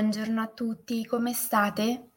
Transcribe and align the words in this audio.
Buongiorno 0.00 0.40
a 0.40 0.46
tutti, 0.46 1.04
come 1.04 1.34
state? 1.34 2.12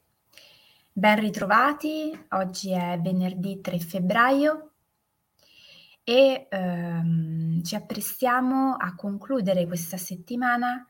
Ben 0.94 1.20
ritrovati, 1.20 2.18
oggi 2.30 2.72
è 2.72 2.98
venerdì 3.02 3.60
3 3.60 3.78
febbraio 3.78 4.72
e 6.02 6.48
ehm, 6.50 7.62
ci 7.62 7.76
apprestiamo 7.76 8.76
a 8.76 8.96
concludere 8.96 9.68
questa 9.68 9.98
settimana 9.98 10.88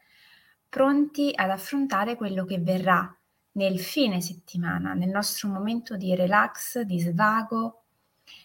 pronti 0.70 1.32
ad 1.34 1.50
affrontare 1.50 2.16
quello 2.16 2.46
che 2.46 2.60
verrà 2.60 3.12
nel 3.54 3.80
fine 3.80 4.21
settimana, 4.21 4.94
nel 4.94 5.10
nostro 5.10 5.50
momento 5.50 5.97
di 5.97 6.14
relax, 6.14 6.82
di 6.82 7.00
svago, 7.00 7.86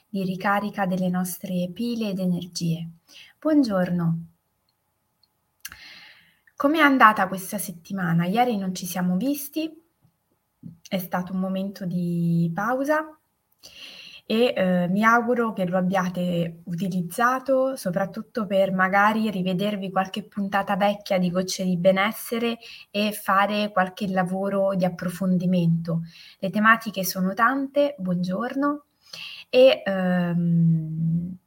di 0.09 0.25
ricarica 0.25 0.87
delle 0.87 1.11
nostre 1.11 1.69
pile 1.71 2.09
ed 2.09 2.19
energie. 2.19 2.89
Buongiorno. 3.39 4.38
Com'è 6.59 6.81
andata 6.81 7.29
questa 7.29 7.57
settimana? 7.57 8.25
Ieri 8.25 8.57
non 8.57 8.75
ci 8.75 8.85
siamo 8.85 9.17
visti, 9.17 9.73
è 10.89 10.99
stato 10.99 11.33
un 11.33 11.39
momento 11.39 11.87
di 11.87 12.51
pausa 12.53 13.17
e 14.27 14.53
eh, 14.57 14.89
mi 14.89 15.05
auguro 15.05 15.53
che 15.53 15.67
lo 15.67 15.77
abbiate 15.77 16.63
utilizzato 16.65 17.77
soprattutto 17.77 18.45
per 18.47 18.73
magari 18.73 19.31
rivedervi 19.31 19.93
qualche 19.93 20.25
puntata 20.25 20.75
vecchia 20.75 21.17
di 21.17 21.31
Gocce 21.31 21.63
di 21.63 21.77
Benessere 21.77 22.59
e 22.91 23.13
fare 23.13 23.71
qualche 23.71 24.09
lavoro 24.09 24.75
di 24.75 24.85
approfondimento. 24.85 26.01
Le 26.41 26.51
tematiche 26.51 27.05
sono 27.05 27.35
tante, 27.35 27.95
buongiorno, 27.99 28.87
e 29.49 29.83
ehm, 29.87 31.39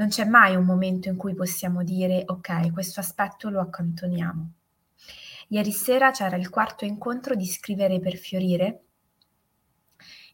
non 0.00 0.08
c'è 0.08 0.24
mai 0.24 0.56
un 0.56 0.64
momento 0.64 1.10
in 1.10 1.16
cui 1.16 1.34
possiamo 1.34 1.84
dire 1.84 2.22
ok, 2.26 2.72
questo 2.72 3.00
aspetto 3.00 3.50
lo 3.50 3.60
accantoniamo. 3.60 4.52
Ieri 5.48 5.72
sera 5.72 6.10
c'era 6.10 6.36
il 6.36 6.48
quarto 6.48 6.86
incontro 6.86 7.34
di 7.34 7.44
Scrivere 7.44 8.00
per 8.00 8.16
Fiorire, 8.16 8.84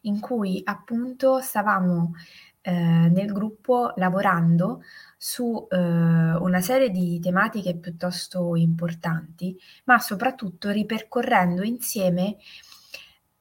in 0.03 0.21
cui 0.21 0.61
appunto 0.63 1.41
stavamo 1.41 2.13
eh, 2.61 2.71
nel 2.71 3.33
gruppo 3.33 3.91
lavorando 3.97 4.83
su 5.17 5.67
eh, 5.69 5.75
una 5.75 6.61
serie 6.61 6.89
di 6.89 7.19
tematiche 7.19 7.75
piuttosto 7.75 8.55
importanti, 8.55 9.59
ma 9.83 9.99
soprattutto 9.99 10.69
ripercorrendo 10.69 11.61
insieme 11.61 12.37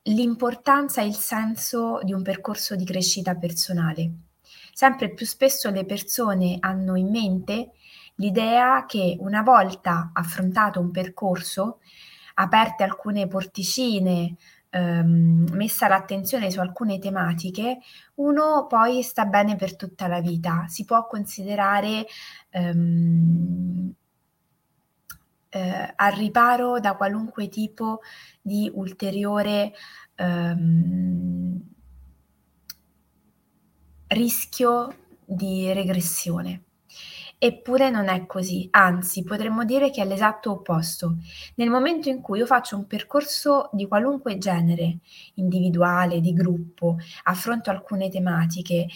l'importanza 0.02 1.02
e 1.02 1.06
il 1.06 1.14
senso 1.14 2.00
di 2.02 2.12
un 2.12 2.22
percorso 2.22 2.74
di 2.74 2.84
crescita 2.84 3.36
personale 3.36 4.25
sempre 4.76 5.08
più 5.08 5.24
spesso 5.24 5.70
le 5.70 5.86
persone 5.86 6.58
hanno 6.60 6.96
in 6.96 7.08
mente 7.08 7.70
l'idea 8.16 8.84
che 8.84 9.16
una 9.20 9.40
volta 9.40 10.10
affrontato 10.12 10.80
un 10.80 10.90
percorso, 10.90 11.78
aperte 12.34 12.82
alcune 12.82 13.26
porticine, 13.26 14.36
ehm, 14.68 15.46
messa 15.52 15.88
l'attenzione 15.88 16.50
su 16.50 16.60
alcune 16.60 16.98
tematiche, 16.98 17.78
uno 18.16 18.66
poi 18.68 19.02
sta 19.02 19.24
bene 19.24 19.56
per 19.56 19.76
tutta 19.76 20.08
la 20.08 20.20
vita. 20.20 20.66
Si 20.68 20.84
può 20.84 21.06
considerare 21.06 22.06
ehm, 22.50 23.94
eh, 25.48 25.92
al 25.96 26.12
riparo 26.12 26.80
da 26.80 26.96
qualunque 26.96 27.48
tipo 27.48 28.00
di 28.42 28.70
ulteriore 28.74 29.72
ehm, 30.16 31.75
rischio 34.08 34.94
di 35.24 35.72
regressione. 35.72 36.62
Eppure 37.38 37.90
non 37.90 38.08
è 38.08 38.24
così, 38.24 38.66
anzi 38.70 39.22
potremmo 39.22 39.64
dire 39.64 39.90
che 39.90 40.00
è 40.00 40.06
l'esatto 40.06 40.52
opposto. 40.52 41.16
Nel 41.56 41.68
momento 41.68 42.08
in 42.08 42.22
cui 42.22 42.38
io 42.38 42.46
faccio 42.46 42.76
un 42.76 42.86
percorso 42.86 43.68
di 43.72 43.86
qualunque 43.86 44.38
genere, 44.38 44.98
individuale, 45.34 46.20
di 46.20 46.32
gruppo, 46.32 46.96
affronto 47.24 47.68
alcune 47.68 48.08
tematiche, 48.08 48.86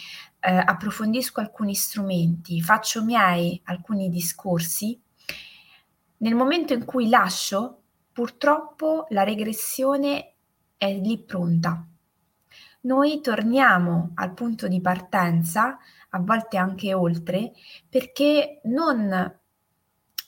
eh, 0.41 0.57
approfondisco 0.57 1.41
alcuni 1.41 1.75
strumenti, 1.75 2.63
faccio 2.63 3.05
miei 3.05 3.61
alcuni 3.65 4.09
discorsi, 4.09 4.99
nel 6.19 6.35
momento 6.35 6.73
in 6.73 6.85
cui 6.87 7.09
lascio, 7.09 7.83
purtroppo 8.13 9.07
la 9.11 9.23
regressione 9.23 10.33
è 10.79 10.93
lì 10.95 11.19
pronta 11.19 11.87
noi 12.83 13.21
torniamo 13.21 14.13
al 14.15 14.33
punto 14.35 14.69
di 14.69 14.81
partenza, 14.81 15.79
a 16.11 16.19
volte 16.19 16.57
anche 16.57 16.95
oltre, 16.95 17.53
perché 17.89 18.61
non 18.65 19.39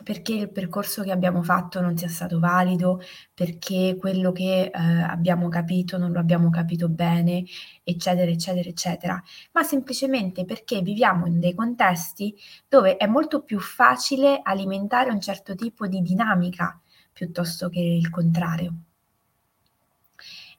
perché 0.02 0.34
il 0.34 0.50
percorso 0.50 1.02
che 1.02 1.12
abbiamo 1.12 1.42
fatto 1.42 1.80
non 1.80 1.96
sia 1.96 2.08
stato 2.08 2.38
valido, 2.38 3.00
perché 3.32 3.96
quello 3.98 4.32
che 4.32 4.64
eh, 4.64 4.70
abbiamo 4.72 5.48
capito 5.48 5.96
non 5.98 6.12
lo 6.12 6.18
abbiamo 6.18 6.50
capito 6.50 6.88
bene, 6.88 7.44
eccetera, 7.82 8.30
eccetera, 8.30 8.68
eccetera, 8.68 9.22
ma 9.52 9.62
semplicemente 9.62 10.44
perché 10.44 10.82
viviamo 10.82 11.26
in 11.26 11.40
dei 11.40 11.54
contesti 11.54 12.34
dove 12.68 12.96
è 12.96 13.06
molto 13.06 13.42
più 13.42 13.60
facile 13.60 14.40
alimentare 14.42 15.10
un 15.10 15.20
certo 15.20 15.54
tipo 15.54 15.86
di 15.86 16.00
dinamica 16.02 16.80
piuttosto 17.12 17.68
che 17.68 17.80
il 17.80 18.10
contrario. 18.10 18.74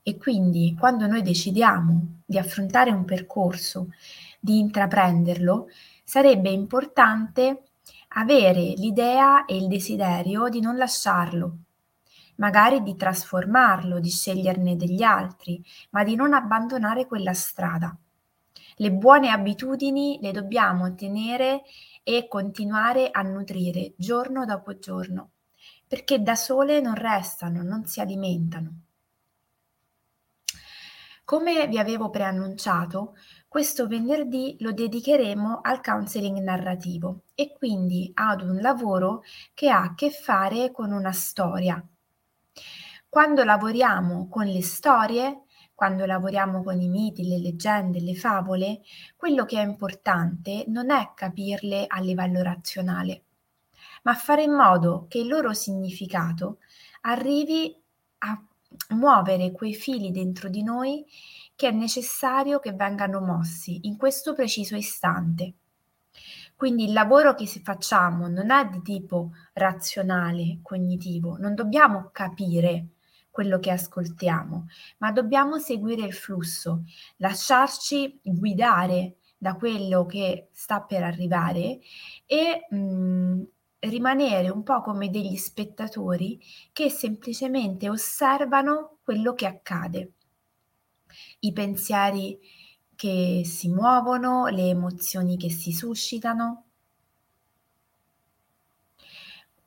E 0.06 0.18
quindi 0.18 0.75
quando 0.78 1.08
noi 1.08 1.22
decidiamo 1.22 2.24
di 2.25 2.38
affrontare 2.38 2.91
un 2.91 3.06
percorso, 3.06 3.88
di 4.38 4.59
intraprenderlo, 4.59 5.69
sarebbe 6.03 6.50
importante 6.50 7.64
avere 8.16 8.74
l'idea 8.75 9.46
e 9.46 9.56
il 9.56 9.68
desiderio 9.68 10.50
di 10.50 10.59
non 10.59 10.75
lasciarlo, 10.75 11.58
magari 12.36 12.84
di 12.84 12.97
trasformarlo, 12.97 14.02
di 14.02 14.09
sceglierne 14.09 14.75
degli 14.75 15.03
altri, 15.03 15.63
ma 15.92 16.03
di 16.03 16.16
non 16.16 16.34
abbandonare 16.34 17.08
quella 17.08 17.34
strada. 17.34 17.96
Le 18.75 18.92
buone 18.92 19.30
abitudini 19.30 20.19
le 20.22 20.31
dobbiamo 20.31 20.94
tenere 20.96 21.62
e 22.03 22.28
continuare 22.28 23.09
a 23.09 23.22
nutrire 23.22 23.94
giorno 23.96 24.44
dopo 24.44 24.78
giorno, 24.78 25.30
perché 25.88 26.22
da 26.22 26.36
sole 26.36 26.81
non 26.81 26.96
restano, 26.96 27.63
non 27.63 27.86
si 27.86 28.02
alimentano. 28.02 28.80
Come 31.26 31.68
vi 31.68 31.80
avevo 31.80 32.10
preannunciato, 32.10 33.16
questo 33.48 33.88
venerdì 33.88 34.58
lo 34.60 34.74
dedicheremo 34.74 35.62
al 35.62 35.80
counseling 35.80 36.40
narrativo 36.40 37.22
e 37.34 37.54
quindi 37.54 38.12
ad 38.14 38.42
un 38.42 38.58
lavoro 38.58 39.24
che 39.54 39.70
ha 39.70 39.84
a 39.84 39.96
che 39.96 40.10
fare 40.10 40.72
con 40.72 40.92
una 40.92 41.14
storia. 41.14 41.82
Quando 43.08 43.46
lavoriamo 43.46 44.28
con 44.28 44.48
le 44.48 44.62
storie, 44.62 45.44
quando 45.74 46.06
lavoriamo 46.06 46.62
con 46.62 46.82
i 46.82 46.90
miti, 46.90 47.26
le 47.26 47.38
leggende, 47.38 48.02
le 48.02 48.16
favole, 48.16 48.82
quello 49.16 49.46
che 49.46 49.62
è 49.62 49.64
importante 49.64 50.66
non 50.68 50.92
è 50.92 51.14
capirle 51.16 51.86
a 51.88 52.02
livello 52.02 52.42
razionale, 52.42 53.24
ma 54.04 54.14
fare 54.14 54.44
in 54.44 54.54
modo 54.54 55.06
che 55.08 55.20
il 55.20 55.28
loro 55.28 55.54
significato 55.54 56.58
arrivi 57.02 57.82
muovere 58.90 59.52
quei 59.52 59.74
fili 59.74 60.12
dentro 60.12 60.50
di 60.50 60.64
noi 60.64 61.06
che 61.56 61.68
è 61.68 61.72
necessario 61.72 62.60
che 62.60 62.74
vengano 62.74 63.22
mossi 63.22 63.80
in 63.84 63.98
questo 63.98 64.34
preciso 64.34 64.76
istante. 64.76 65.54
Quindi 66.56 66.86
il 66.86 66.94
lavoro 66.94 67.34
che 67.34 67.46
facciamo 67.46 68.28
non 68.28 68.52
è 68.52 68.68
di 68.70 68.82
tipo 68.82 69.32
razionale, 69.54 70.60
cognitivo, 70.62 71.38
non 71.38 71.56
dobbiamo 71.56 72.10
capire 72.12 72.88
quello 73.30 73.60
che 73.60 73.72
ascoltiamo, 73.72 74.68
ma 75.00 75.12
dobbiamo 75.12 75.58
seguire 75.58 76.06
il 76.06 76.14
flusso, 76.14 76.84
lasciarci 77.18 78.19
guidare 78.24 79.16
da 79.38 79.56
quello 79.56 80.06
che 80.06 80.50
sta 80.52 80.81
per 80.81 81.04
arrivare 81.04 81.80
e 82.26 82.68
mh, 82.69 82.78
mm, 82.78 83.42
rimanere 83.83 84.50
un 84.50 84.63
po' 84.63 84.81
come 84.81 85.09
degli 85.09 85.35
spettatori 85.35 86.39
che 86.71 86.89
semplicemente 86.89 87.89
osservano 87.89 88.97
quello 89.03 89.33
che 89.33 89.45
accade, 89.45 90.12
i 91.39 91.51
pensieri 91.51 92.39
che 92.95 93.41
si 93.44 93.69
muovono, 93.69 94.47
le 94.47 94.69
emozioni 94.69 95.38
che 95.38 95.50
si 95.50 95.71
suscitano. 95.71 96.65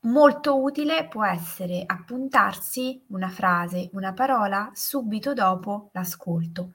Molto 0.01 0.63
utile 0.63 1.09
può 1.09 1.25
essere 1.25 1.83
appuntarsi 1.85 3.03
una 3.09 3.29
frase, 3.29 3.91
una 3.93 4.13
parola 4.13 4.71
subito 4.73 5.35
dopo 5.35 5.91
l'ascolto, 5.93 6.75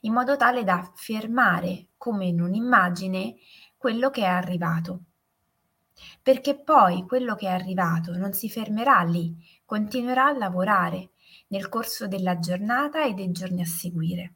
in 0.00 0.12
modo 0.12 0.36
tale 0.36 0.64
da 0.64 0.90
fermare 0.94 1.90
come 1.96 2.26
in 2.26 2.40
un'immagine 2.40 3.36
quello 3.76 4.10
che 4.10 4.22
è 4.22 4.26
arrivato 4.26 5.04
perché 6.22 6.58
poi 6.58 7.04
quello 7.06 7.34
che 7.34 7.46
è 7.46 7.50
arrivato 7.50 8.16
non 8.16 8.32
si 8.32 8.48
fermerà 8.48 9.02
lì, 9.02 9.34
continuerà 9.64 10.26
a 10.26 10.36
lavorare 10.36 11.10
nel 11.48 11.68
corso 11.68 12.06
della 12.08 12.38
giornata 12.38 13.04
e 13.04 13.14
dei 13.14 13.30
giorni 13.30 13.62
a 13.62 13.66
seguire. 13.66 14.34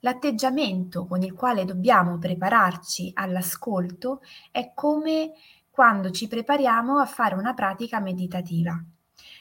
L'atteggiamento 0.00 1.06
con 1.06 1.22
il 1.22 1.32
quale 1.32 1.64
dobbiamo 1.64 2.18
prepararci 2.18 3.12
all'ascolto 3.14 4.20
è 4.50 4.72
come 4.74 5.32
quando 5.70 6.10
ci 6.10 6.28
prepariamo 6.28 6.98
a 6.98 7.06
fare 7.06 7.34
una 7.34 7.54
pratica 7.54 8.00
meditativa. 8.00 8.78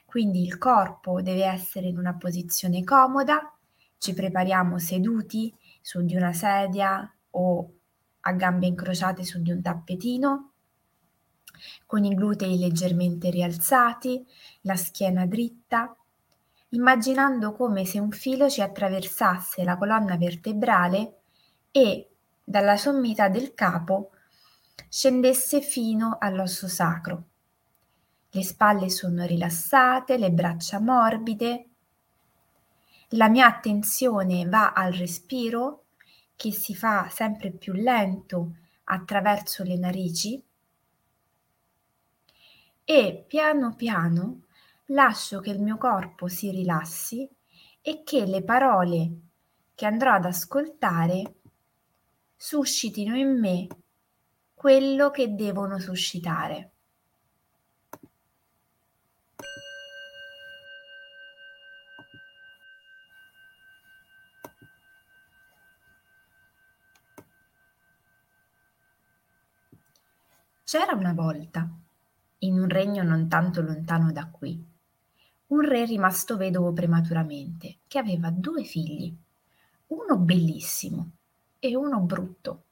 quindi 0.06 0.44
il 0.44 0.60
corpo 0.60 1.22
deve 1.22 1.46
essere 1.46 1.88
in 1.88 1.98
una 1.98 2.16
posizione 2.16 2.84
comoda, 2.84 3.52
ci 3.98 4.14
prepariamo 4.14 4.78
seduti 4.78 5.54
su 5.82 6.04
di 6.04 6.16
una 6.16 6.34
sedia 6.34 7.12
o 7.32 7.74
a 8.26 8.32
gambe 8.34 8.68
incrociate 8.68 9.24
su 9.24 9.42
di 9.42 9.52
un 9.52 9.62
tappetino, 9.62 10.52
con 11.86 12.04
i 12.04 12.14
glutei 12.14 12.58
leggermente 12.58 13.30
rialzati, 13.30 14.26
la 14.62 14.76
schiena 14.76 15.26
dritta, 15.26 15.96
immaginando 16.70 17.54
come 17.54 17.86
se 17.86 18.00
un 18.00 18.12
filo 18.12 18.50
ci 18.50 18.62
attraversasse 18.62 19.64
la 19.64 19.78
colonna 19.78 20.18
vertebrale 20.18 21.20
e 21.72 22.10
dalla 22.44 22.78
sommità 22.78 23.30
del 23.30 23.54
capo 23.54 24.12
scendesse 24.90 25.62
fino 25.62 26.18
all'osso 26.20 26.68
sacro. 26.68 27.24
Le 28.30 28.44
spalle 28.44 28.90
sono 28.90 29.26
rilassate, 29.26 30.18
le 30.18 30.32
braccia 30.32 30.80
morbide. 30.80 31.68
La 33.10 33.30
mia 33.30 33.46
attenzione 33.46 34.48
va 34.48 34.74
al 34.74 34.92
respiro 34.94 35.83
che 36.44 36.52
si 36.52 36.76
fa 36.76 37.08
sempre 37.10 37.52
più 37.52 37.72
lento 37.72 38.58
attraverso 38.84 39.64
le 39.64 39.78
narici 39.78 40.44
e 42.84 43.24
piano 43.26 43.76
piano 43.76 44.42
lascio 44.88 45.40
che 45.40 45.52
il 45.52 45.62
mio 45.62 45.78
corpo 45.78 46.28
si 46.28 46.52
rilassi 46.52 47.26
e 47.80 48.04
che 48.04 48.26
le 48.26 48.44
parole 48.44 49.20
che 49.74 49.86
andrò 49.86 50.12
ad 50.12 50.26
ascoltare 50.26 51.36
suscitino 52.36 53.16
in 53.16 53.40
me 53.40 53.68
quello 54.54 55.12
che 55.12 55.34
devono 55.34 55.80
suscitare. 55.80 56.73
C'era 70.74 70.96
una 70.96 71.14
volta, 71.14 71.70
in 72.40 72.60
un 72.60 72.68
regno 72.68 73.04
non 73.04 73.28
tanto 73.28 73.62
lontano 73.62 74.12
da 74.12 74.26
qui, 74.26 74.60
un 75.50 75.62
re 75.62 75.86
rimasto 75.86 76.36
vedovo 76.36 76.74
prematuramente, 76.74 77.82
che 77.86 78.00
aveva 78.00 78.32
due 78.32 78.64
figli, 78.64 79.16
uno 79.90 80.18
bellissimo 80.18 81.12
e 81.60 81.76
uno 81.76 82.00
brutto, 82.00 82.64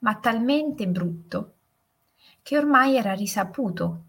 ma 0.00 0.16
talmente 0.16 0.86
brutto 0.86 1.54
che 2.42 2.58
ormai 2.58 2.96
era 2.98 3.14
risaputo 3.14 4.04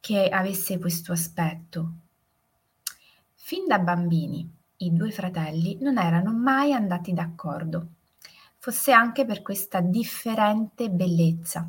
che 0.00 0.28
avesse 0.28 0.76
questo 0.80 1.12
aspetto. 1.12 1.92
Fin 3.34 3.68
da 3.68 3.78
bambini 3.78 4.52
i 4.78 4.92
due 4.92 5.12
fratelli 5.12 5.78
non 5.80 5.98
erano 5.98 6.32
mai 6.32 6.72
andati 6.72 7.12
d'accordo, 7.12 7.86
fosse 8.60 8.92
anche 8.92 9.24
per 9.24 9.40
questa 9.40 9.80
differente 9.80 10.90
bellezza. 10.90 11.68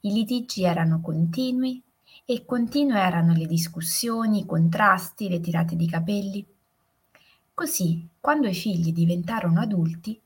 I 0.00 0.12
litigi 0.12 0.62
erano 0.62 1.00
continui 1.00 1.82
e 2.26 2.44
continue 2.44 3.00
erano 3.00 3.32
le 3.32 3.46
discussioni, 3.46 4.40
i 4.40 4.46
contrasti, 4.46 5.30
le 5.30 5.40
tirate 5.40 5.76
di 5.76 5.88
capelli. 5.88 6.46
Così, 7.54 8.06
quando 8.20 8.48
i 8.48 8.54
figli 8.54 8.92
diventarono 8.92 9.60
adulti, 9.60 10.20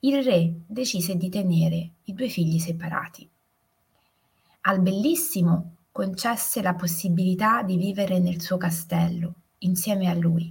il 0.00 0.24
re 0.24 0.54
decise 0.66 1.16
di 1.16 1.28
tenere 1.28 1.90
i 2.04 2.14
due 2.14 2.28
figli 2.28 2.58
separati. 2.58 3.28
Al 4.62 4.80
bellissimo 4.80 5.76
concesse 5.92 6.62
la 6.62 6.74
possibilità 6.74 7.62
di 7.62 7.76
vivere 7.76 8.18
nel 8.20 8.40
suo 8.40 8.56
castello 8.56 9.34
insieme 9.58 10.08
a 10.08 10.14
lui, 10.14 10.50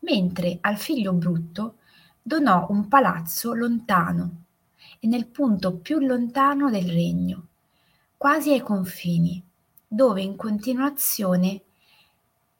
mentre 0.00 0.58
al 0.60 0.78
figlio 0.78 1.12
brutto 1.12 1.78
donò 2.22 2.66
un 2.70 2.86
palazzo 2.88 3.52
lontano 3.52 4.44
e 5.00 5.08
nel 5.08 5.26
punto 5.26 5.76
più 5.76 5.98
lontano 5.98 6.70
del 6.70 6.88
regno, 6.88 7.48
quasi 8.16 8.52
ai 8.52 8.60
confini, 8.60 9.42
dove 9.86 10.22
in 10.22 10.36
continuazione 10.36 11.62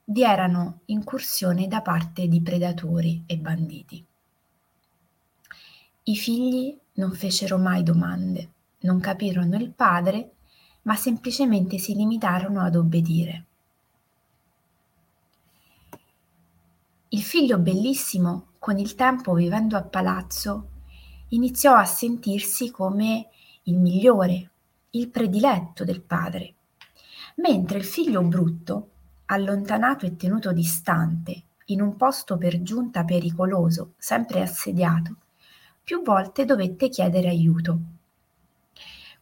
vi 0.04 0.24
erano 0.24 0.80
incursioni 0.86 1.68
da 1.68 1.80
parte 1.80 2.26
di 2.26 2.42
predatori 2.42 3.22
e 3.26 3.36
banditi. 3.38 4.04
I 6.04 6.16
figli 6.16 6.76
non 6.94 7.12
fecero 7.12 7.58
mai 7.58 7.84
domande, 7.84 8.50
non 8.80 8.98
capirono 8.98 9.56
il 9.56 9.70
padre, 9.70 10.32
ma 10.82 10.96
semplicemente 10.96 11.78
si 11.78 11.94
limitarono 11.94 12.60
ad 12.60 12.74
obbedire. 12.74 13.44
Il 17.10 17.22
figlio 17.22 17.58
bellissimo, 17.58 18.46
con 18.62 18.78
il 18.78 18.94
tempo 18.94 19.34
vivendo 19.34 19.76
a 19.76 19.82
palazzo, 19.82 20.68
iniziò 21.30 21.74
a 21.74 21.84
sentirsi 21.84 22.70
come 22.70 23.26
il 23.64 23.76
migliore, 23.76 24.50
il 24.90 25.08
prediletto 25.08 25.82
del 25.82 26.00
padre, 26.00 26.54
mentre 27.38 27.78
il 27.78 27.84
figlio 27.84 28.22
brutto 28.22 28.90
allontanato 29.26 30.06
e 30.06 30.14
tenuto 30.14 30.52
distante, 30.52 31.42
in 31.66 31.80
un 31.80 31.96
posto 31.96 32.38
per 32.38 32.62
giunta 32.62 33.02
pericoloso, 33.02 33.94
sempre 33.98 34.42
assediato, 34.42 35.16
più 35.82 36.00
volte 36.04 36.44
dovette 36.44 36.88
chiedere 36.88 37.30
aiuto. 37.30 37.78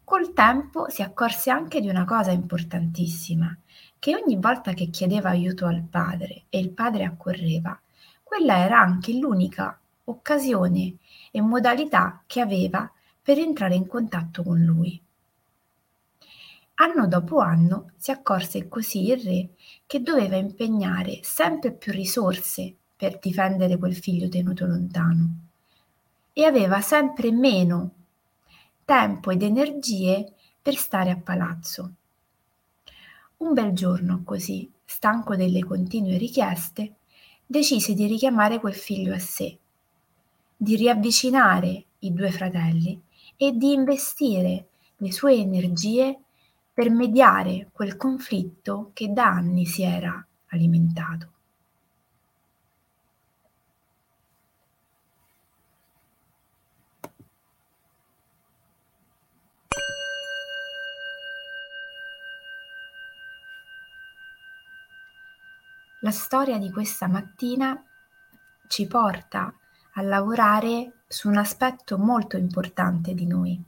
Col 0.05 0.35
tempo 0.35 0.91
si 0.91 1.01
accorse 1.01 1.49
anche 1.49 1.81
di 1.81 1.89
una 1.89 2.05
cosa 2.05 2.31
importantissima, 2.31 3.57
che 3.99 4.15
ogni 4.15 4.37
volta 4.37 4.75
che 4.75 4.91
chiedeva 4.91 5.31
aiuto 5.31 5.65
al 5.65 5.81
padre 5.81 6.43
e 6.51 6.59
il 6.59 6.69
padre 6.73 7.05
accorreva, 7.05 7.81
quella 8.31 8.59
era 8.59 8.79
anche 8.79 9.13
l'unica 9.13 9.77
occasione 10.05 10.95
e 11.33 11.41
modalità 11.41 12.23
che 12.29 12.41
aveva 12.41 12.89
per 13.21 13.39
entrare 13.39 13.75
in 13.75 13.89
contatto 13.89 14.45
con 14.45 14.63
lui. 14.63 15.03
Anno 16.75 17.09
dopo 17.09 17.41
anno 17.41 17.91
si 17.97 18.13
accorse 18.13 18.69
così 18.69 19.11
il 19.11 19.21
re 19.21 19.49
che 19.85 20.01
doveva 20.01 20.37
impegnare 20.37 21.19
sempre 21.25 21.73
più 21.73 21.91
risorse 21.91 22.73
per 22.95 23.19
difendere 23.19 23.77
quel 23.79 23.97
figlio 23.97 24.29
tenuto 24.29 24.65
lontano 24.65 25.29
e 26.33 26.45
aveva 26.45 26.81
sempre 26.81 27.33
meno 27.33 27.91
tempo 28.85 29.33
ed 29.33 29.43
energie 29.43 30.35
per 30.63 30.77
stare 30.77 31.11
a 31.11 31.17
palazzo. 31.17 31.95
Un 33.39 33.55
bel 33.55 33.73
giorno 33.73 34.23
così, 34.25 34.71
stanco 34.85 35.35
delle 35.35 35.65
continue 35.65 36.17
richieste, 36.17 36.95
decise 37.51 37.95
di 37.95 38.07
richiamare 38.07 38.61
quel 38.61 38.77
figlio 38.77 39.13
a 39.13 39.19
sé, 39.19 39.59
di 40.57 40.77
riavvicinare 40.77 41.85
i 41.99 42.13
due 42.13 42.31
fratelli 42.31 43.03
e 43.37 43.57
di 43.57 43.73
investire 43.73 44.69
le 44.99 45.11
sue 45.11 45.35
energie 45.35 46.17
per 46.73 46.91
mediare 46.91 47.69
quel 47.73 47.97
conflitto 47.97 48.93
che 48.95 49.13
da 49.13 49.27
anni 49.27 49.67
si 49.67 49.83
era 49.83 50.25
alimentato. 50.51 51.33
La 66.03 66.11
storia 66.11 66.57
di 66.59 66.71
questa 66.71 67.09
mattina 67.09 67.83
ci 68.69 68.87
porta 68.87 69.55
a 69.95 70.03
lavorare 70.03 71.03
su 71.07 71.29
un 71.29 71.37
aspetto 71.37 71.99
molto 71.99 72.39
importante 72.39 73.13
di 73.13 73.27
noi, 73.27 73.63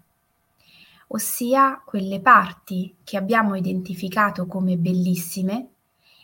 ossia 1.09 1.83
quelle 1.85 2.21
parti 2.21 2.97
che 3.05 3.19
abbiamo 3.19 3.55
identificato 3.55 4.47
come 4.47 4.79
bellissime 4.79 5.69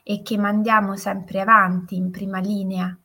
e 0.03 0.23
che 0.23 0.39
mandiamo 0.39 0.97
sempre 0.97 1.41
avanti 1.41 1.97
in 1.97 2.11
prima 2.11 2.39
linea 2.39 2.97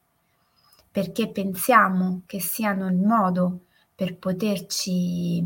perché 0.93 1.27
pensiamo 1.29 2.21
che 2.27 2.39
siano 2.39 2.87
il 2.87 2.99
modo 2.99 3.65
per 3.95 4.15
poterci 4.15 5.43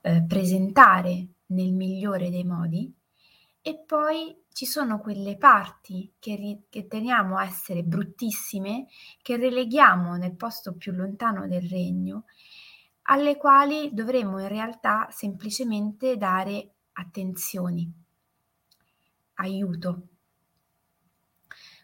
eh, 0.00 0.22
presentare 0.22 1.26
nel 1.46 1.72
migliore 1.72 2.30
dei 2.30 2.44
modi 2.44 2.90
e 3.66 3.78
poi 3.78 4.44
ci 4.52 4.66
sono 4.66 5.00
quelle 5.00 5.38
parti 5.38 6.12
che, 6.18 6.36
ri- 6.36 6.66
che 6.68 6.86
teniamo 6.86 7.40
essere 7.40 7.82
bruttissime, 7.82 8.88
che 9.22 9.38
releghiamo 9.38 10.16
nel 10.16 10.36
posto 10.36 10.74
più 10.74 10.92
lontano 10.92 11.48
del 11.48 11.66
regno 11.66 12.24
alle 13.04 13.38
quali 13.38 13.88
dovremmo 13.94 14.38
in 14.38 14.48
realtà 14.48 15.08
semplicemente 15.10 16.18
dare 16.18 16.74
attenzioni, 16.92 17.90
aiuto. 19.36 20.08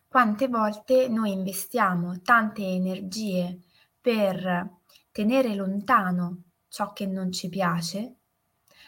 Quante 0.06 0.49
volte 0.49 1.08
noi 1.08 1.32
investiamo 1.32 2.20
tante 2.20 2.62
energie 2.62 3.58
per 3.99 4.80
tenere 5.10 5.54
lontano 5.54 6.42
ciò 6.68 6.92
che 6.92 7.06
non 7.06 7.32
ci 7.32 7.49
piace, 7.49 8.16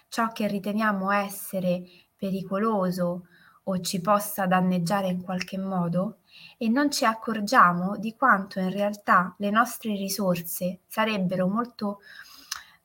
ciò 0.09 0.29
che 0.29 0.47
riteniamo 0.47 1.11
essere 1.11 1.85
pericoloso 2.23 3.27
o 3.65 3.81
ci 3.81 4.01
possa 4.01 4.47
danneggiare 4.47 5.09
in 5.09 5.23
qualche 5.23 5.59
modo 5.59 6.19
e 6.57 6.69
non 6.69 6.89
ci 6.89 7.05
accorgiamo 7.05 7.97
di 7.97 8.15
quanto 8.15 8.61
in 8.61 8.71
realtà 8.71 9.35
le 9.39 9.51
nostre 9.51 9.97
risorse 9.97 10.83
sarebbero 10.87 11.49
molto 11.49 11.99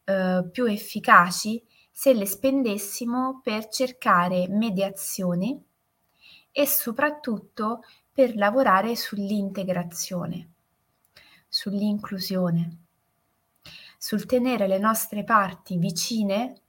eh, 0.05 0.43
più 0.51 0.65
efficaci 0.65 1.63
se 1.91 2.15
le 2.15 2.25
spendessimo 2.25 3.39
per 3.43 3.69
cercare 3.69 4.47
mediazione 4.49 5.61
e 6.51 6.65
soprattutto 6.65 7.83
per 8.11 8.35
lavorare 8.35 8.95
sull'integrazione, 8.95 10.49
sull'inclusione, 11.47 12.77
sul 13.99 14.25
tenere 14.25 14.65
le 14.65 14.79
nostre 14.79 15.23
parti 15.23 15.77
vicine 15.77 16.61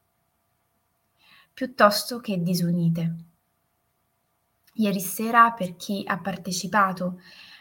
piuttosto 1.59 2.21
che 2.21 2.41
disunite. 2.41 3.15
Ieri 4.75 5.01
sera, 5.01 5.51
per 5.51 5.75
chi 5.75 6.05
ha 6.07 6.17
partecipato 6.21 7.21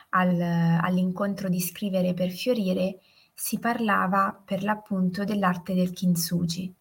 al, 0.10 0.39
all'incontro 0.39 1.50
di 1.50 1.60
Scrivere 1.60 2.13
per 2.13 2.30
Fiorire, 2.30 3.00
si 3.34 3.58
parlava 3.58 4.39
per 4.46 4.62
l'appunto 4.62 5.24
dell'arte 5.24 5.74
del 5.74 5.94
kintsugi, 5.94 6.72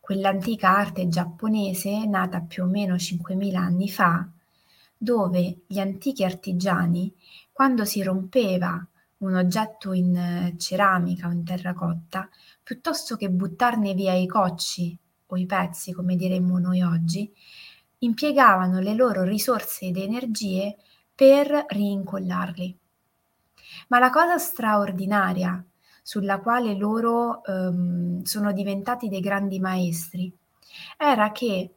quell'antica 0.00 0.76
arte 0.76 1.08
giapponese 1.08 2.04
nata 2.04 2.42
più 2.42 2.64
o 2.64 2.66
meno 2.66 2.96
5.000 2.96 3.54
anni 3.54 3.88
fa, 3.88 4.28
dove 4.98 5.60
gli 5.66 5.78
antichi 5.78 6.24
artigiani, 6.24 7.10
quando 7.50 7.86
si 7.86 8.02
rompeva 8.02 8.86
un 9.20 9.34
oggetto 9.34 9.94
in 9.94 10.56
ceramica 10.58 11.26
o 11.28 11.30
in 11.30 11.42
terracotta, 11.42 12.28
piuttosto 12.62 13.16
che 13.16 13.30
buttarne 13.30 13.94
via 13.94 14.12
i 14.12 14.26
cocci 14.26 14.98
o 15.28 15.36
i 15.36 15.46
pezzi, 15.46 15.92
come 15.92 16.16
diremmo 16.16 16.58
noi 16.58 16.82
oggi, 16.82 17.32
impiegavano 17.98 18.80
le 18.80 18.94
loro 18.94 19.22
risorse 19.22 19.86
ed 19.86 19.96
energie 19.96 20.76
per 21.14 21.64
rincollarli. 21.68 22.78
Ma 23.88 23.98
la 23.98 24.10
cosa 24.10 24.38
straordinaria 24.38 25.64
sulla 26.02 26.40
quale 26.40 26.74
loro 26.74 27.44
ehm, 27.44 28.22
sono 28.22 28.52
diventati 28.52 29.08
dei 29.08 29.20
grandi 29.20 29.60
maestri 29.60 30.32
era 30.96 31.32
che 31.32 31.74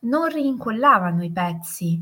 non 0.00 0.28
rincollavano 0.28 1.24
i 1.24 1.32
pezzi 1.32 2.00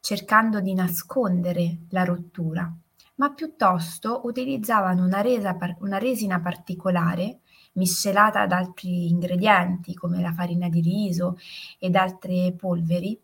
cercando 0.00 0.60
di 0.60 0.74
nascondere 0.74 1.80
la 1.90 2.04
rottura, 2.04 2.72
ma 3.16 3.32
piuttosto 3.32 4.22
utilizzavano 4.24 5.04
una, 5.04 5.20
resa, 5.20 5.56
una 5.80 5.98
resina 5.98 6.40
particolare 6.40 7.40
miscelata 7.72 8.40
ad 8.40 8.52
altri 8.52 9.08
ingredienti 9.08 9.94
come 9.94 10.20
la 10.20 10.32
farina 10.32 10.68
di 10.68 10.80
riso 10.80 11.38
ed 11.78 11.94
altre 11.96 12.52
polveri, 12.52 13.18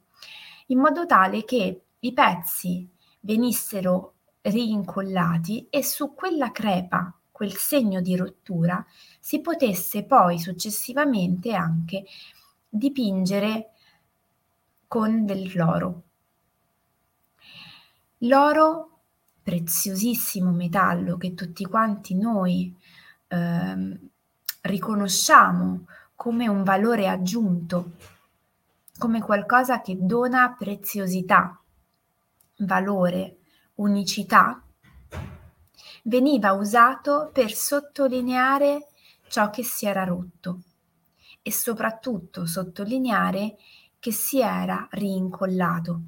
in 0.67 0.79
modo 0.79 1.07
tale 1.07 1.45
che 1.45 1.83
i 1.99 2.13
pezzi 2.13 2.89
venissero 3.21 4.15
rincollati 4.43 5.67
e 5.69 5.83
su 5.83 6.15
quella 6.15 6.53
crepa, 6.53 7.13
quel 7.31 7.55
segno 7.57 8.01
di 8.01 8.17
rottura, 8.17 8.85
si 9.19 9.41
potesse 9.41 10.05
poi 10.05 10.39
successivamente 10.39 11.55
anche 11.55 12.05
dipingere 12.69 13.71
con 14.87 15.27
dell'oro. 15.27 16.03
L'oro, 18.21 19.01
preziosissimo 19.43 20.51
metallo 20.51 21.17
che 21.17 21.35
tutti 21.35 21.65
quanti 21.65 22.15
noi 22.15 22.75
eh, 23.29 23.99
riconosciamo 24.67 25.87
come 26.15 26.49
un 26.49 26.63
valore 26.63 27.09
aggiunto, 27.09 27.93
come 28.99 29.21
qualcosa 29.21 29.81
che 29.81 29.97
dona 29.99 30.55
preziosità, 30.59 31.61
valore, 32.59 33.37
unicità, 33.77 34.63
veniva 36.05 36.53
usato 36.53 37.31
per 37.33 37.53
sottolineare 37.53 38.87
ciò 39.29 39.51
che 39.51 39.63
si 39.63 39.87
era 39.87 40.05
rotto 40.05 40.61
e 41.43 41.53
soprattutto 41.53 42.47
sottolineare 42.47 43.57
che 43.99 44.13
si 44.13 44.41
era 44.41 44.87
rincollato. 44.93 46.01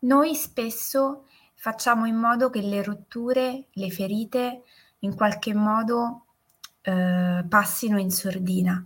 Noi 0.00 0.34
spesso 0.34 1.26
facciamo 1.54 2.06
in 2.06 2.16
modo 2.16 2.50
che 2.50 2.60
le 2.60 2.82
rotture, 2.82 3.66
le 3.72 3.90
ferite 3.90 4.62
in 5.00 5.14
qualche 5.14 5.54
modo 5.54 6.24
eh, 6.82 7.44
passino 7.48 7.98
in 7.98 8.10
sordina 8.10 8.84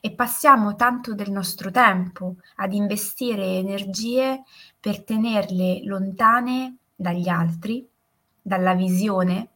e 0.00 0.10
passiamo 0.12 0.76
tanto 0.76 1.14
del 1.14 1.30
nostro 1.30 1.70
tempo 1.70 2.36
ad 2.56 2.72
investire 2.74 3.44
energie 3.56 4.42
per 4.78 5.02
tenerle 5.02 5.82
lontane 5.84 6.76
dagli 6.94 7.28
altri, 7.28 7.88
dalla 8.40 8.74
visione 8.74 9.48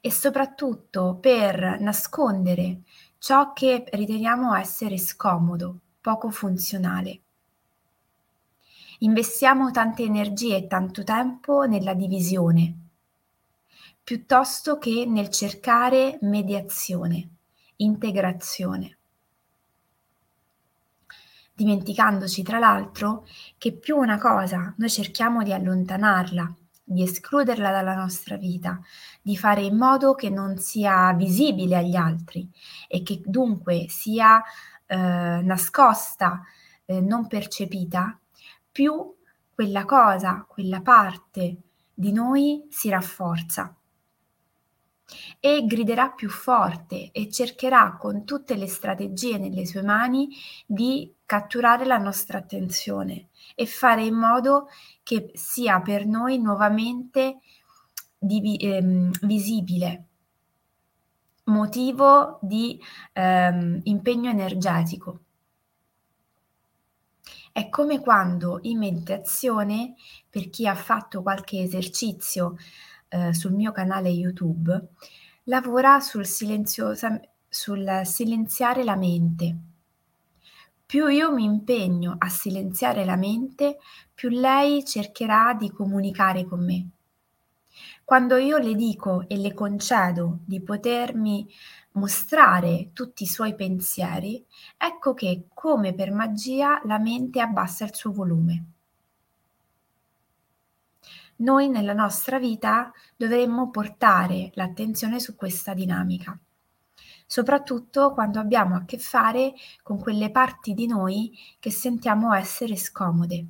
e 0.00 0.10
soprattutto 0.12 1.16
per 1.20 1.80
nascondere 1.80 2.82
ciò 3.18 3.52
che 3.52 3.84
riteniamo 3.90 4.54
essere 4.54 4.98
scomodo, 4.98 5.78
poco 6.00 6.30
funzionale. 6.30 7.20
Investiamo 8.98 9.70
tante 9.70 10.02
energie 10.02 10.56
e 10.56 10.66
tanto 10.66 11.02
tempo 11.02 11.64
nella 11.64 11.94
divisione, 11.94 12.83
piuttosto 14.04 14.76
che 14.76 15.06
nel 15.06 15.30
cercare 15.30 16.18
mediazione, 16.20 17.28
integrazione. 17.76 18.98
Dimenticandoci 21.54 22.42
tra 22.42 22.58
l'altro 22.58 23.26
che 23.56 23.72
più 23.72 23.96
una 23.96 24.18
cosa 24.18 24.74
noi 24.76 24.90
cerchiamo 24.90 25.42
di 25.42 25.54
allontanarla, 25.54 26.54
di 26.84 27.02
escluderla 27.02 27.70
dalla 27.70 27.94
nostra 27.94 28.36
vita, 28.36 28.78
di 29.22 29.38
fare 29.38 29.62
in 29.62 29.78
modo 29.78 30.14
che 30.14 30.28
non 30.28 30.58
sia 30.58 31.14
visibile 31.14 31.76
agli 31.76 31.96
altri 31.96 32.46
e 32.86 33.02
che 33.02 33.22
dunque 33.24 33.86
sia 33.88 34.42
eh, 34.84 34.96
nascosta, 34.96 36.42
eh, 36.84 37.00
non 37.00 37.26
percepita, 37.26 38.18
più 38.70 39.14
quella 39.54 39.86
cosa, 39.86 40.44
quella 40.46 40.82
parte 40.82 41.56
di 41.94 42.12
noi 42.12 42.66
si 42.68 42.90
rafforza 42.90 43.74
e 45.40 45.64
griderà 45.66 46.10
più 46.10 46.28
forte 46.28 47.10
e 47.12 47.30
cercherà 47.30 47.96
con 47.98 48.24
tutte 48.24 48.56
le 48.56 48.66
strategie 48.66 49.38
nelle 49.38 49.66
sue 49.66 49.82
mani 49.82 50.28
di 50.66 51.12
catturare 51.26 51.84
la 51.84 51.98
nostra 51.98 52.38
attenzione 52.38 53.28
e 53.54 53.66
fare 53.66 54.04
in 54.04 54.14
modo 54.14 54.68
che 55.02 55.30
sia 55.34 55.80
per 55.80 56.06
noi 56.06 56.38
nuovamente 56.38 57.38
divi- 58.18 58.56
ehm, 58.56 59.10
visibile, 59.22 60.04
motivo 61.44 62.38
di 62.40 62.80
ehm, 63.12 63.80
impegno 63.84 64.30
energetico. 64.30 65.20
È 67.52 67.68
come 67.68 68.00
quando 68.00 68.58
in 68.62 68.78
meditazione, 68.78 69.94
per 70.28 70.50
chi 70.50 70.66
ha 70.66 70.74
fatto 70.74 71.22
qualche 71.22 71.60
esercizio 71.60 72.56
eh, 73.14 73.32
sul 73.32 73.52
mio 73.52 73.70
canale 73.70 74.08
YouTube, 74.08 74.88
lavora 75.44 76.00
sul, 76.00 76.26
sul 76.26 78.00
silenziare 78.04 78.82
la 78.82 78.96
mente. 78.96 79.56
Più 80.84 81.06
io 81.06 81.32
mi 81.32 81.44
impegno 81.44 82.16
a 82.18 82.28
silenziare 82.28 83.04
la 83.04 83.16
mente, 83.16 83.78
più 84.12 84.28
lei 84.28 84.84
cercherà 84.84 85.54
di 85.58 85.70
comunicare 85.70 86.44
con 86.44 86.64
me. 86.64 86.88
Quando 88.04 88.36
io 88.36 88.58
le 88.58 88.74
dico 88.74 89.24
e 89.28 89.36
le 89.36 89.54
concedo 89.54 90.40
di 90.44 90.60
potermi 90.60 91.48
mostrare 91.92 92.90
tutti 92.92 93.22
i 93.22 93.28
suoi 93.28 93.54
pensieri, 93.54 94.44
ecco 94.76 95.14
che, 95.14 95.46
come 95.54 95.94
per 95.94 96.10
magia, 96.12 96.80
la 96.84 96.98
mente 96.98 97.40
abbassa 97.40 97.84
il 97.84 97.94
suo 97.94 98.12
volume 98.12 98.73
noi 101.36 101.68
nella 101.68 101.92
nostra 101.92 102.38
vita 102.38 102.92
dovremmo 103.16 103.70
portare 103.70 104.50
l'attenzione 104.54 105.18
su 105.18 105.34
questa 105.34 105.74
dinamica, 105.74 106.38
soprattutto 107.26 108.12
quando 108.12 108.38
abbiamo 108.38 108.76
a 108.76 108.84
che 108.84 108.98
fare 108.98 109.54
con 109.82 109.98
quelle 109.98 110.30
parti 110.30 110.74
di 110.74 110.86
noi 110.86 111.36
che 111.58 111.70
sentiamo 111.70 112.32
essere 112.32 112.76
scomode. 112.76 113.46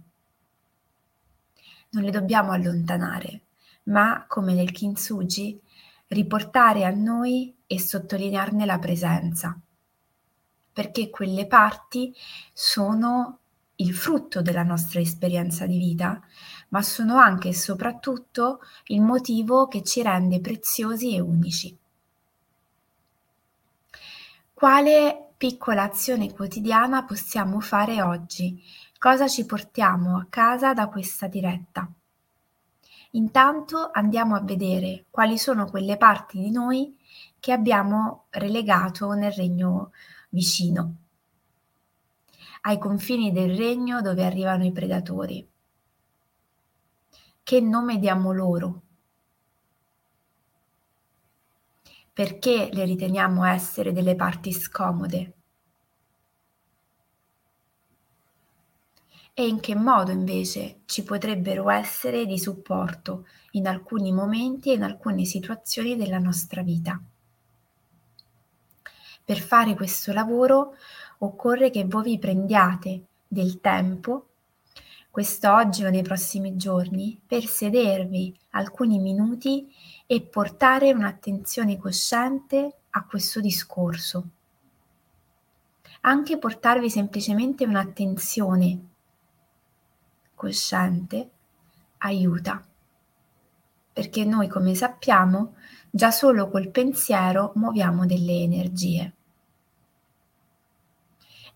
Non 1.90 2.02
le 2.02 2.10
dobbiamo 2.10 2.52
allontanare, 2.52 3.42
ma 3.84 4.24
come 4.26 4.54
nel 4.54 4.72
kintsugi, 4.72 5.60
riportare 6.08 6.84
a 6.84 6.90
noi 6.90 7.54
e 7.66 7.80
sottolinearne 7.80 8.64
la 8.64 8.78
presenza, 8.78 9.58
perché 10.72 11.10
quelle 11.10 11.46
parti 11.46 12.14
sono 12.52 13.38
il 13.76 13.94
frutto 13.94 14.42
della 14.42 14.62
nostra 14.62 15.00
esperienza 15.00 15.66
di 15.66 15.78
vita, 15.78 16.20
ma 16.74 16.82
sono 16.82 17.18
anche 17.18 17.50
e 17.50 17.54
soprattutto 17.54 18.58
il 18.86 19.00
motivo 19.00 19.68
che 19.68 19.84
ci 19.84 20.02
rende 20.02 20.40
preziosi 20.40 21.14
e 21.14 21.20
unici. 21.20 21.78
Quale 24.52 25.34
piccola 25.36 25.84
azione 25.84 26.32
quotidiana 26.32 27.04
possiamo 27.04 27.60
fare 27.60 28.02
oggi? 28.02 28.60
Cosa 28.98 29.28
ci 29.28 29.46
portiamo 29.46 30.16
a 30.16 30.26
casa 30.28 30.74
da 30.74 30.88
questa 30.88 31.28
diretta? 31.28 31.88
Intanto 33.12 33.90
andiamo 33.92 34.34
a 34.34 34.40
vedere 34.40 35.04
quali 35.10 35.38
sono 35.38 35.66
quelle 35.66 35.96
parti 35.96 36.40
di 36.40 36.50
noi 36.50 36.98
che 37.38 37.52
abbiamo 37.52 38.24
relegato 38.30 39.12
nel 39.12 39.30
regno 39.30 39.92
vicino, 40.30 40.94
ai 42.62 42.78
confini 42.78 43.30
del 43.30 43.56
regno 43.56 44.00
dove 44.00 44.24
arrivano 44.24 44.64
i 44.64 44.72
predatori. 44.72 45.52
Che 47.44 47.60
nome 47.60 47.98
diamo 47.98 48.32
loro? 48.32 48.82
Perché 52.10 52.70
le 52.72 52.86
riteniamo 52.86 53.44
essere 53.44 53.92
delle 53.92 54.16
parti 54.16 54.50
scomode? 54.50 55.32
E 59.34 59.46
in 59.46 59.60
che 59.60 59.74
modo 59.74 60.10
invece 60.10 60.80
ci 60.86 61.02
potrebbero 61.02 61.68
essere 61.68 62.24
di 62.24 62.38
supporto 62.38 63.26
in 63.50 63.66
alcuni 63.66 64.10
momenti 64.10 64.70
e 64.70 64.76
in 64.76 64.82
alcune 64.82 65.26
situazioni 65.26 65.96
della 65.96 66.18
nostra 66.18 66.62
vita? 66.62 66.98
Per 69.22 69.38
fare 69.38 69.74
questo 69.74 70.14
lavoro 70.14 70.76
occorre 71.18 71.68
che 71.68 71.84
voi 71.84 72.04
vi 72.04 72.18
prendiate 72.18 73.04
del 73.28 73.60
tempo, 73.60 74.28
quest'oggi 75.14 75.84
o 75.84 75.90
nei 75.90 76.02
prossimi 76.02 76.56
giorni, 76.56 77.20
per 77.24 77.44
sedervi 77.44 78.36
alcuni 78.50 78.98
minuti 78.98 79.72
e 80.06 80.22
portare 80.22 80.92
un'attenzione 80.92 81.78
cosciente 81.78 82.78
a 82.90 83.04
questo 83.04 83.40
discorso. 83.40 84.28
Anche 86.00 86.36
portarvi 86.36 86.90
semplicemente 86.90 87.64
un'attenzione 87.64 88.86
cosciente 90.34 91.30
aiuta, 91.98 92.66
perché 93.92 94.24
noi 94.24 94.48
come 94.48 94.74
sappiamo 94.74 95.54
già 95.92 96.10
solo 96.10 96.50
col 96.50 96.70
pensiero 96.70 97.52
muoviamo 97.54 98.04
delle 98.04 98.40
energie 98.40 99.12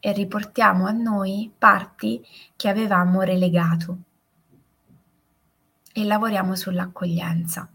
e 0.01 0.13
riportiamo 0.13 0.87
a 0.87 0.93
noi 0.93 1.51
parti 1.57 2.25
che 2.57 2.69
avevamo 2.69 3.23
relegato 3.23 3.99
e 5.93 6.05
lavoriamo 6.05 6.55
sull'accoglienza. 6.55 7.69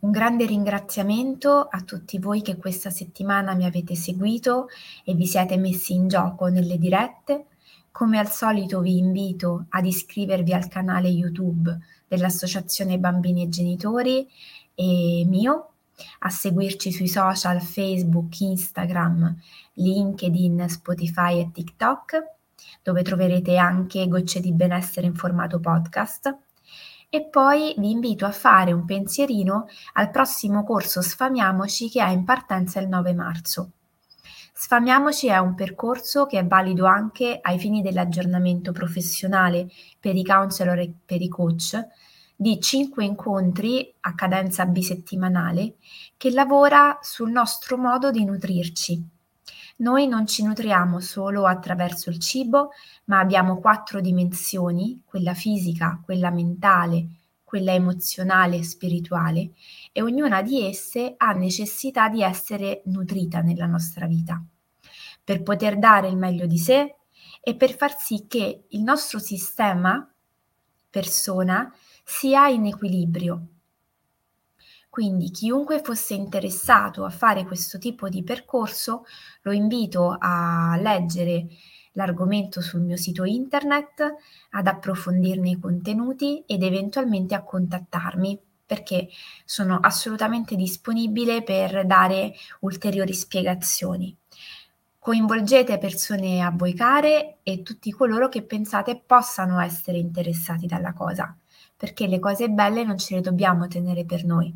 Un 0.00 0.10
grande 0.12 0.46
ringraziamento 0.46 1.66
a 1.68 1.80
tutti 1.80 2.18
voi 2.18 2.40
che 2.40 2.56
questa 2.56 2.88
settimana 2.88 3.54
mi 3.54 3.64
avete 3.64 3.96
seguito 3.96 4.68
e 5.02 5.14
vi 5.14 5.26
siete 5.26 5.56
messi 5.56 5.94
in 5.94 6.06
gioco 6.06 6.46
nelle 6.46 6.78
dirette. 6.78 7.46
Come 7.90 8.18
al 8.18 8.30
solito 8.30 8.80
vi 8.80 8.98
invito 8.98 9.64
ad 9.70 9.86
iscrivervi 9.86 10.52
al 10.52 10.68
canale 10.68 11.08
YouTube 11.08 11.76
dell'Associazione 12.06 12.98
Bambini 12.98 13.42
e 13.42 13.48
Genitori 13.48 14.28
e 14.74 15.24
mio, 15.26 15.70
a 16.20 16.28
seguirci 16.28 16.92
sui 16.92 17.08
social 17.08 17.60
Facebook, 17.60 18.40
Instagram, 18.40 19.36
LinkedIn, 19.74 20.68
Spotify 20.68 21.40
e 21.40 21.50
TikTok, 21.52 22.24
dove 22.82 23.02
troverete 23.02 23.56
anche 23.56 24.08
gocce 24.08 24.40
di 24.40 24.52
benessere 24.52 25.06
in 25.06 25.14
formato 25.14 25.60
podcast 25.60 26.36
e 27.10 27.24
poi 27.24 27.74
vi 27.78 27.90
invito 27.90 28.26
a 28.26 28.32
fare 28.32 28.72
un 28.72 28.84
pensierino 28.84 29.66
al 29.94 30.10
prossimo 30.10 30.62
corso 30.62 31.00
Sfamiamoci 31.00 31.88
che 31.88 32.02
è 32.02 32.08
in 32.10 32.24
partenza 32.24 32.80
il 32.80 32.88
9 32.88 33.14
marzo. 33.14 33.70
Sfamiamoci 34.52 35.28
è 35.28 35.38
un 35.38 35.54
percorso 35.54 36.26
che 36.26 36.38
è 36.38 36.46
valido 36.46 36.84
anche 36.84 37.38
ai 37.40 37.58
fini 37.58 37.80
dell'aggiornamento 37.80 38.72
professionale 38.72 39.68
per 39.98 40.16
i 40.16 40.24
counselor 40.24 40.78
e 40.80 40.92
per 41.04 41.22
i 41.22 41.28
coach 41.28 41.80
di 42.40 42.60
5 42.60 43.04
incontri 43.04 43.92
a 44.02 44.14
cadenza 44.14 44.64
bisettimanale 44.64 45.74
che 46.16 46.30
lavora 46.30 46.96
sul 47.02 47.32
nostro 47.32 47.76
modo 47.76 48.12
di 48.12 48.24
nutrirci. 48.24 49.04
Noi 49.78 50.06
non 50.06 50.24
ci 50.24 50.44
nutriamo 50.44 51.00
solo 51.00 51.46
attraverso 51.46 52.10
il 52.10 52.20
cibo, 52.20 52.70
ma 53.06 53.18
abbiamo 53.18 53.58
quattro 53.58 54.00
dimensioni, 54.00 55.02
quella 55.04 55.34
fisica, 55.34 56.00
quella 56.04 56.30
mentale, 56.30 57.08
quella 57.42 57.72
emozionale 57.72 58.58
e 58.58 58.62
spirituale, 58.62 59.50
e 59.90 60.00
ognuna 60.00 60.40
di 60.40 60.64
esse 60.64 61.14
ha 61.16 61.32
necessità 61.32 62.08
di 62.08 62.22
essere 62.22 62.82
nutrita 62.84 63.40
nella 63.40 63.66
nostra 63.66 64.06
vita, 64.06 64.40
per 65.24 65.42
poter 65.42 65.76
dare 65.76 66.06
il 66.06 66.16
meglio 66.16 66.46
di 66.46 66.58
sé 66.58 66.94
e 67.40 67.56
per 67.56 67.76
far 67.76 67.98
sì 67.98 68.26
che 68.28 68.66
il 68.68 68.82
nostro 68.82 69.18
sistema, 69.18 70.08
persona, 70.88 71.72
sia 72.10 72.48
in 72.48 72.64
equilibrio, 72.64 73.48
quindi 74.88 75.30
chiunque 75.30 75.82
fosse 75.82 76.14
interessato 76.14 77.04
a 77.04 77.10
fare 77.10 77.44
questo 77.44 77.76
tipo 77.78 78.08
di 78.08 78.24
percorso 78.24 79.04
lo 79.42 79.52
invito 79.52 80.16
a 80.18 80.78
leggere 80.80 81.46
l'argomento 81.92 82.62
sul 82.62 82.80
mio 82.80 82.96
sito 82.96 83.24
internet, 83.24 84.02
ad 84.50 84.66
approfondirne 84.66 85.50
i 85.50 85.60
contenuti 85.60 86.42
ed 86.46 86.62
eventualmente 86.62 87.34
a 87.34 87.42
contattarmi 87.42 88.40
perché 88.64 89.08
sono 89.44 89.78
assolutamente 89.78 90.56
disponibile 90.56 91.42
per 91.42 91.84
dare 91.84 92.32
ulteriori 92.60 93.12
spiegazioni. 93.12 94.16
Coinvolgete 94.98 95.76
persone 95.78 96.40
a 96.40 96.50
voi 96.50 96.72
care 96.72 97.38
e 97.42 97.62
tutti 97.62 97.92
coloro 97.92 98.28
che 98.28 98.42
pensate 98.42 99.00
possano 99.04 99.60
essere 99.60 99.98
interessati 99.98 100.66
dalla 100.66 100.94
cosa, 100.94 101.36
perché 101.78 102.08
le 102.08 102.18
cose 102.18 102.50
belle 102.50 102.82
non 102.82 102.98
ce 102.98 103.14
le 103.14 103.20
dobbiamo 103.20 103.68
tenere 103.68 104.04
per 104.04 104.24
noi. 104.24 104.52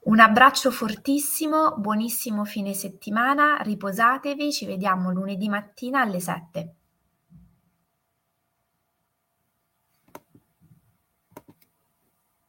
Un 0.00 0.20
abbraccio 0.20 0.70
fortissimo, 0.70 1.76
buonissimo 1.78 2.44
fine 2.44 2.74
settimana, 2.74 3.56
riposatevi, 3.62 4.52
ci 4.52 4.66
vediamo 4.66 5.10
lunedì 5.10 5.48
mattina 5.48 6.02
alle 6.02 6.20
7. 6.20 6.74